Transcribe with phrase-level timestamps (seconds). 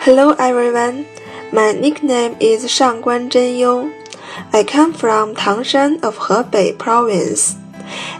[0.00, 1.04] Hello everyone,
[1.52, 3.88] my nickname is 上官真优.
[4.52, 7.54] I come from Tangshan of Hebei Province,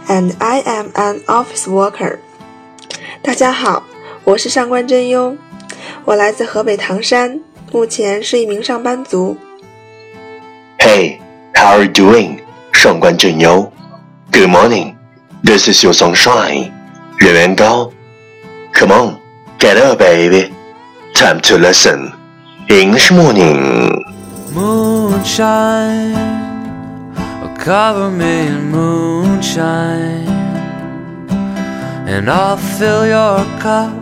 [0.07, 2.19] and I am an office worker.
[3.21, 3.83] 大家好，
[4.23, 5.37] 我是上官真优，
[6.05, 7.39] 我来自河北唐山，
[7.71, 9.37] 目前是一名上班族。
[10.79, 11.19] Hey,
[11.55, 12.39] how are you doing?
[12.73, 13.71] 上官真优
[14.31, 14.95] Good morning.
[15.43, 16.71] This is your sunshine.
[17.19, 17.91] 月圆高
[18.73, 19.17] Come on,
[19.59, 20.51] get up, baby.
[21.14, 22.12] Time to listen.
[22.68, 24.02] English morning.
[24.52, 26.14] Moonshine,
[27.42, 30.28] oh, cover me in moonshine,
[32.08, 33.94] and I'll fill your cup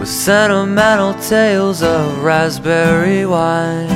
[0.00, 3.88] with sentimental tales of raspberry wine.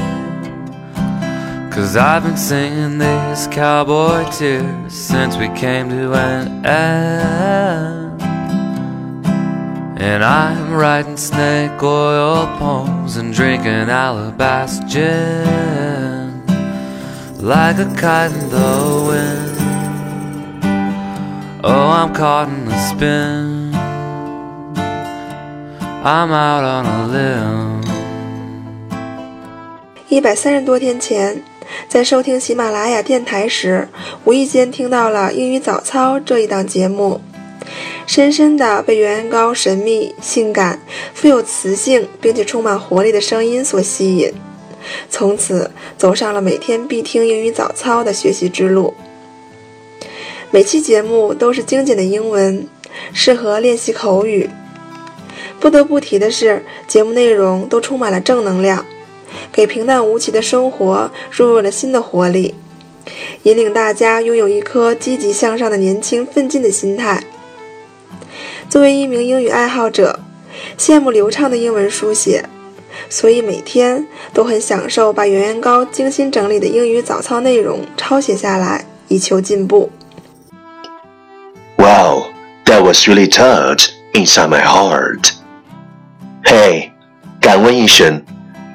[1.71, 8.10] Cause I've been singing these cowboy tears since we came to an end.
[10.03, 16.43] And I'm writing snake oil poems and drinking alabaster gin
[17.39, 19.61] like a kite in the wind.
[21.63, 23.75] Oh, I'm caught in a spin.
[26.03, 27.81] I'm out on a limb.
[30.09, 31.43] 一百三十多天前，
[31.89, 33.87] 在收听喜马拉雅电台时，
[34.25, 37.21] 无意间听到了《英语早操》这一档节目。
[38.13, 40.83] 深深地被袁元高神秘、性感、
[41.15, 44.33] 富有磁性并且充满活力的声音所吸引，
[45.09, 48.95] 从此走上了每天必听英语早操的学习之路。
[50.51, 52.67] 每期节目都是精简的英文，
[53.13, 54.51] 适合练习口语。
[55.61, 58.85] 不得不提的是，节目内容都充满了正能量，
[59.53, 62.57] 给平淡无奇的生活注入了新的活力，
[63.45, 67.23] 引领大家拥有一颗积极向上的年轻奋进的心态。
[68.71, 70.21] 作为一名英语爱好者，
[70.79, 72.49] 羡慕流畅的英文书写，
[73.09, 79.91] 所以每天都很享受把圆圆高精心整理的英语早操内容抄写下来，以求进步。
[81.79, 82.27] Wow,
[82.67, 85.33] that was really touched inside my heart.
[86.45, 86.91] Hey，
[87.41, 88.23] 敢问一声，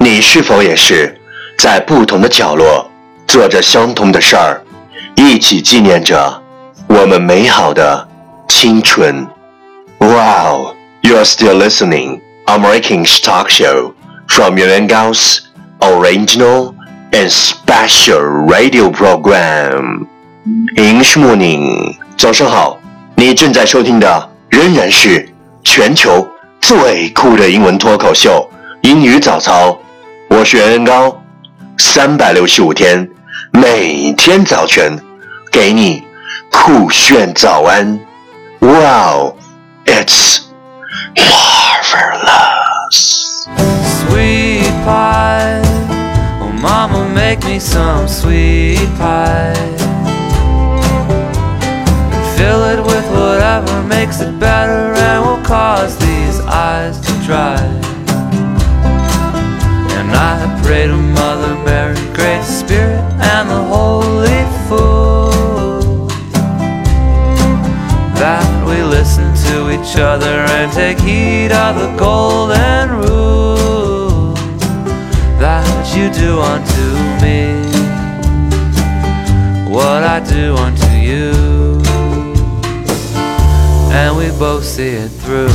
[0.02, 1.18] 你是否也是
[1.58, 2.92] 在不同的角落
[3.26, 4.62] 做着相同的事儿，
[5.16, 6.42] 一起纪念着
[6.90, 8.06] 我们美好的
[8.50, 9.26] 青春
[9.99, 13.95] ？Wow, you are still listening American talk show
[14.29, 15.49] from Yuan Gao's
[15.81, 16.75] original
[17.13, 20.07] and special radio program.
[20.77, 22.79] English morning，早上好，
[23.15, 25.29] 你正在收听的仍然是
[25.63, 26.27] 全球
[26.61, 28.49] 最酷的英文脱口秀《
[28.89, 29.69] 英语早操》，
[30.29, 31.23] 我是袁元高，
[31.77, 33.09] 三百六十五天，
[33.53, 34.99] 每天早晨
[35.53, 36.03] 给你
[36.51, 38.01] 酷炫早安。
[39.88, 40.52] Wow！It's
[41.18, 43.44] marvelous.
[44.02, 45.62] Sweet pie,
[46.42, 49.54] oh mama, make me some sweet pie.
[52.38, 57.85] Fill it with whatever makes it better and will cause these eyes to dry.
[71.70, 74.34] Of the golden rule
[75.40, 75.66] that
[75.98, 76.86] you do unto
[77.26, 77.56] me
[79.74, 81.32] what I do unto you,
[83.92, 85.50] and we both see it through.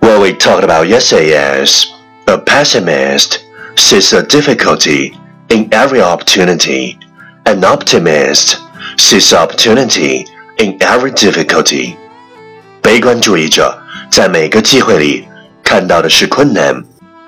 [0.00, 1.90] What we talked about yesterday is
[2.26, 3.46] a pessimist
[3.76, 5.16] sees a difficulty
[5.48, 6.98] in every opportunity.
[7.46, 8.58] An optimist
[8.98, 10.26] sees opportunity
[10.58, 11.96] in every difficulty.
[12.89, 13.77] 悲观主义者
[14.11, 15.25] 在每个机会里
[15.63, 16.83] 看到的是困难，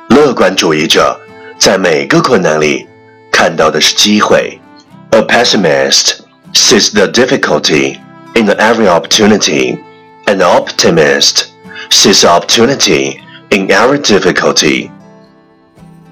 [0.10, 1.20] 乐观主义者
[1.58, 2.88] 在每个困难里
[3.32, 4.60] 看到的是机会。
[5.12, 6.20] A pessimist
[6.54, 7.98] sees the difficulty
[8.36, 9.80] in every opportunity.
[10.26, 11.46] An optimist
[11.90, 13.20] sees opportunity
[13.50, 14.92] in every difficulty.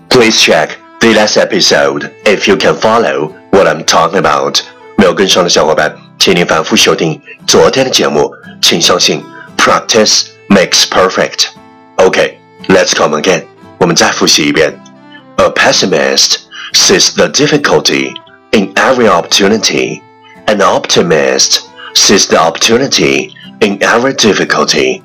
[0.10, 0.70] Please check
[1.00, 4.62] the last episode if you can follow what I'm talking about.
[4.98, 8.32] 没有跟上的小伙伴，请您反复收听昨天的节目。
[8.62, 9.22] 请相信
[9.60, 11.50] ，practice makes perfect.
[11.98, 13.44] OK, let's come again.
[13.78, 14.74] 我们再复习一遍。
[15.38, 16.38] A pessimist
[16.74, 18.14] sees the difficulty
[18.52, 20.02] in every opportunity.
[20.46, 21.62] An optimist
[21.94, 25.02] sees the opportunity in every difficulty.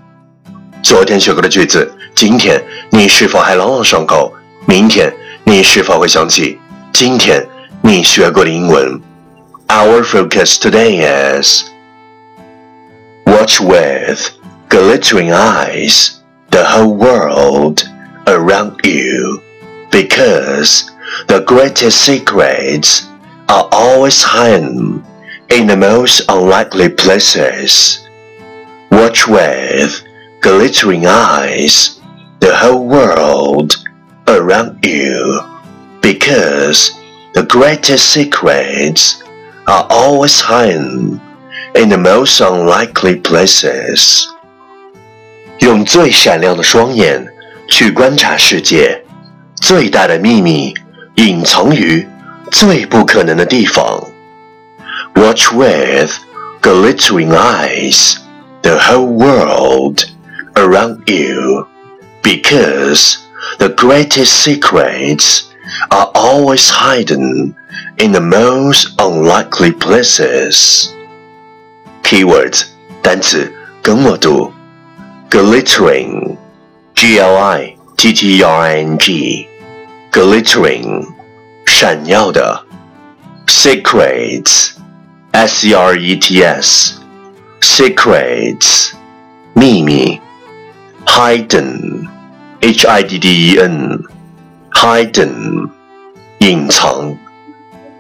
[0.82, 4.32] 昨天学过的句子，今天你是否还朗朗上口？
[4.66, 5.12] 明天
[5.44, 6.58] 你是否会想起
[6.92, 7.46] 今天
[7.82, 9.00] 你学过的英文？
[9.68, 11.00] Our focus today
[11.40, 11.64] is
[13.24, 14.20] watch with
[14.69, 16.21] glittering eyes
[16.51, 17.87] the whole world
[18.27, 19.41] around you
[19.91, 20.91] because
[21.27, 23.07] the greatest secrets
[23.49, 25.03] are always hidden
[25.49, 28.07] in the most unlikely places.
[28.91, 30.03] Watch with
[30.41, 32.01] glittering eyes
[32.39, 33.75] the whole world
[34.27, 35.39] around you
[36.01, 36.91] because
[37.33, 39.23] the greatest secrets
[39.67, 41.21] are always hidden
[41.75, 44.31] in the most unlikely places.
[45.60, 47.26] 用最闪亮的双眼
[47.68, 49.02] 去观察世界，
[49.56, 50.74] 最大的秘密
[51.16, 52.06] 隐藏于
[52.50, 54.02] 最不可能的地方。
[55.14, 56.12] Watch with
[56.62, 58.16] glittering eyes
[58.62, 60.04] the whole world
[60.54, 61.66] around you,
[62.22, 63.16] because
[63.58, 65.42] the greatest secrets
[65.90, 67.54] are always hidden
[67.98, 70.88] in the most unlikely places.
[72.02, 72.64] Keywords
[73.02, 73.52] 单词
[73.82, 74.52] 跟我读
[75.28, 76.36] glittering
[76.94, 79.48] G L I T T E R I N G
[80.10, 81.06] glittering
[81.66, 82.64] 闪耀的
[83.46, 84.70] secrets
[85.32, 86.94] S E R E T S
[87.60, 88.92] secrets
[89.54, 90.20] 秘密
[91.06, 92.08] hidden
[92.60, 94.04] H I D D E N
[94.72, 95.70] hidden
[96.38, 97.16] 隐藏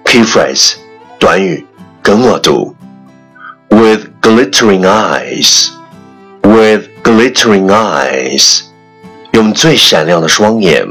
[0.04, 0.74] key phrase
[1.18, 1.64] 短语
[2.02, 2.74] 跟我读
[3.70, 5.70] with glittering eyes
[6.42, 8.62] with glittering eyes
[9.32, 10.86] 用最闪亮的双眼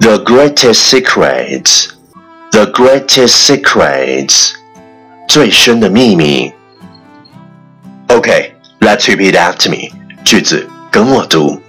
[0.00, 1.88] the greatest secrets
[2.50, 4.52] the greatest secrets
[5.28, 6.52] 最深的秘密
[8.08, 9.90] Okay, let's repeat after me.
[10.24, 11.60] 句子跟我读。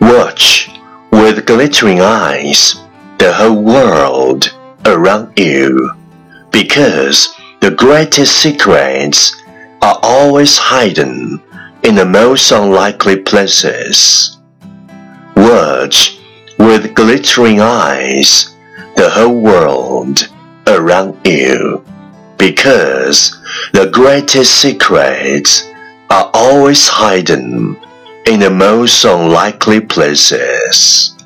[0.00, 0.68] Watch
[1.10, 2.74] with glittering eyes
[3.18, 4.50] the whole world
[4.84, 5.92] around you,
[6.50, 7.28] because
[7.60, 9.32] the greatest secrets
[9.80, 11.40] are always hidden
[11.84, 14.38] in the most unlikely places.
[15.36, 16.18] Watch
[16.58, 18.54] with glittering eyes
[18.96, 20.28] the whole world
[20.66, 21.84] around you
[22.36, 23.36] because
[23.72, 25.64] the greatest secrets
[26.10, 27.76] are always hidden
[28.26, 31.16] in the most unlikely places.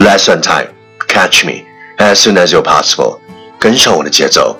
[0.00, 0.74] Lesson time.
[1.08, 1.66] Catch me
[1.98, 3.20] as soon as you're possible.
[3.58, 4.58] 跟上我的节奏。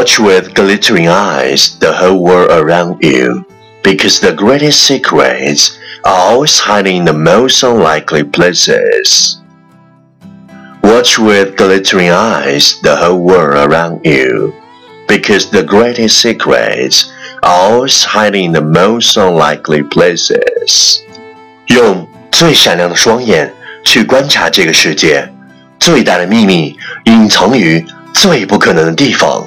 [0.00, 3.44] Watch with glittering eyes the whole world around you,
[3.82, 9.40] because the greatest secrets are always hiding in the most unlikely places.
[10.82, 14.54] Watch with glittering eyes the whole world around you,
[15.08, 17.10] because the greatest secrets
[17.42, 21.00] are always hiding in the most unlikely places.
[21.68, 23.52] 用最闪亮的双眼
[23.82, 25.28] 去观察这个世界，
[25.80, 27.84] 最大的秘密隐藏于
[28.14, 29.46] 最不可能的地方。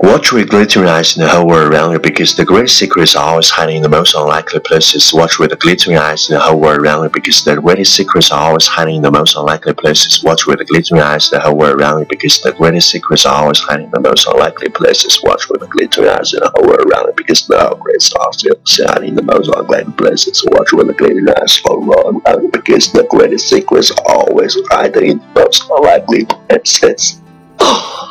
[0.00, 3.30] Watch with glittering eyes in the whole world around you because the great secrets are
[3.30, 5.12] always hiding in the most unlikely places.
[5.12, 8.30] Watch with the glittering eyes in the whole world around you because the greatest secrets
[8.30, 10.22] are always hiding in the most unlikely places.
[10.22, 13.26] Watch with the glittering eyes in the whole world around you because the greatest secrets
[13.26, 15.20] are always hiding in the most unlikely places.
[15.24, 18.54] Watch with glittering eyes in the whole world around you because the greatest are still
[18.86, 20.46] hiding in the most unlikely places.
[20.52, 24.56] Watch with glittering eyes in the world around you because the greatest secrets are always
[24.70, 27.20] hiding in the most unlikely places.
[27.60, 28.07] Oh.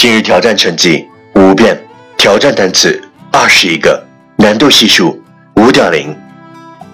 [0.00, 1.76] 今日挑战成绩五遍，
[2.16, 3.02] 挑战单词
[3.32, 4.00] 二十一个，
[4.36, 5.20] 难度系数
[5.56, 6.16] 五点零。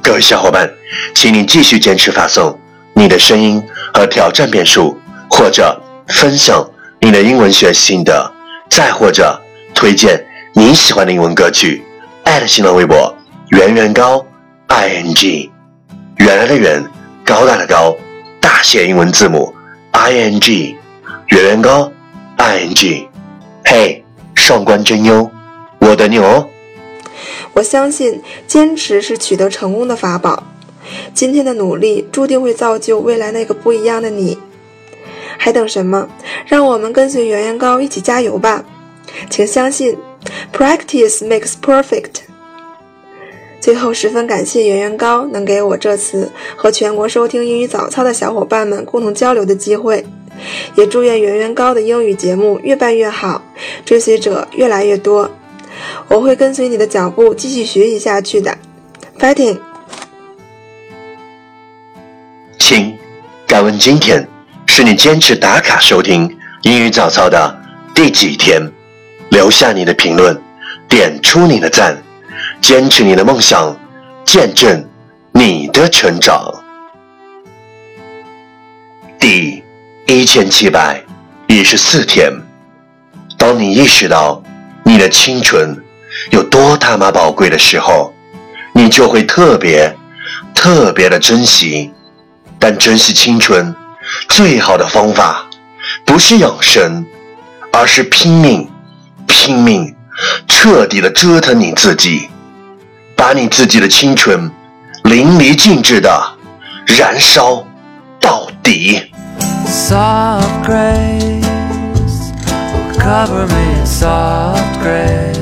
[0.02, 0.66] 各位小伙伴，
[1.14, 2.58] 请你继续坚持发送
[2.94, 6.66] 你的声音和挑战遍数，或者分享
[6.98, 8.32] 你的英文学习心得，
[8.70, 9.38] 再或者
[9.74, 10.18] 推荐
[10.54, 11.84] 你喜欢的英文歌曲。
[12.24, 13.14] 艾特新浪微博
[13.50, 14.24] 圆圆高
[14.68, 15.52] i n g，
[16.16, 16.82] 原来的圆，
[17.22, 17.94] 高大的高，
[18.40, 19.54] 大写英文字母
[19.90, 20.78] i n g，
[21.26, 21.92] 圆圆高。
[22.44, 23.06] ing，
[23.64, 25.30] 嘿，上官真优，
[25.78, 26.46] 我等你哦。
[27.54, 30.42] 我相信坚持是取得成功的法宝。
[31.14, 34.38] 今天的努力注定会造就未来那个不一样的你。
[35.38, 36.08] 还等什么？
[36.46, 38.62] 让我们跟随圆圆高一起加油吧！
[39.30, 39.96] 请相信
[40.52, 42.24] ，practice makes perfect。
[43.58, 50.04] 最后，十分感谢圆圆高能给我这次和全国收听英语早操的小伙伴们共同交流的机会。
[50.74, 53.42] 也祝愿圆圆高的英语节目越办越好，
[53.84, 55.30] 追随者越来越多。
[56.08, 58.56] 我会跟随你的脚步继续学习下去的
[59.18, 59.58] ，fighting！
[62.58, 62.96] 亲，
[63.46, 64.26] 敢问今天
[64.66, 67.58] 是你坚持打卡收听英语早操的
[67.94, 68.72] 第几天？
[69.30, 70.40] 留下你的评论，
[70.88, 72.00] 点出你的赞，
[72.60, 73.76] 坚持你的梦想，
[74.24, 74.88] 见证
[75.32, 76.63] 你的成长。
[80.06, 81.02] 一千七百
[81.46, 82.30] 一十四天，
[83.38, 84.42] 当你意识到
[84.84, 85.74] 你的青春
[86.30, 88.12] 有多他妈宝贵的时候，
[88.74, 89.96] 你就会特别
[90.54, 91.90] 特别的珍惜。
[92.58, 93.74] 但珍惜青春
[94.28, 95.46] 最好的方法，
[96.04, 97.04] 不是养生，
[97.72, 98.70] 而是拼命、
[99.26, 99.94] 拼命、
[100.46, 102.28] 彻底的折腾你自己，
[103.16, 104.50] 把你自己的青春
[105.04, 106.36] 淋漓尽致的
[106.86, 107.66] 燃烧
[108.20, 109.00] 到底。
[109.66, 111.44] Soft grace
[113.04, 115.36] cover me in soft grace.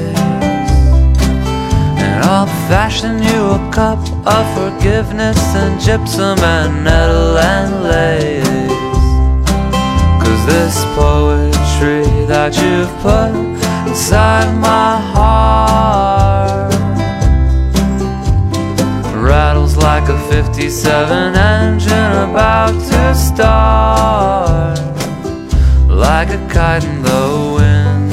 [2.03, 8.73] And I'll fashion you a cup of forgiveness and gypsum and nettle and lace.
[10.23, 13.33] Cause this poetry that you've put
[13.87, 16.12] inside my heart
[20.33, 24.79] 57 engine about to start.
[25.87, 28.13] Like a kite in the wind.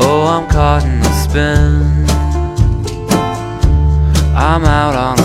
[0.00, 2.06] Oh i'm caught in the spin.
[4.34, 5.15] I'm out on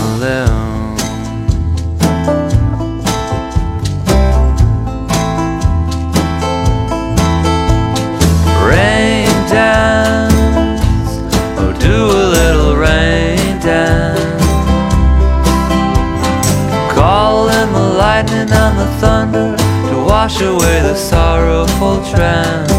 [20.32, 22.72] wash away the sorrowful trance.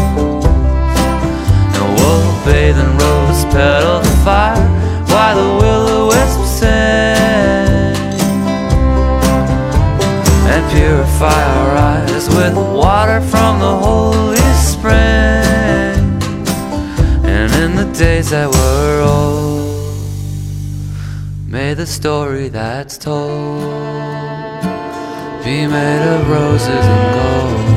[1.76, 4.68] And we'll bathe in rose petal fire
[5.08, 7.94] while the will-o-wisp sing
[10.52, 16.02] and purify our eyes with water from the holy spring.
[17.24, 19.64] And in the days that were old
[21.46, 24.53] may the story that's told
[25.44, 27.73] be made of roses and gold.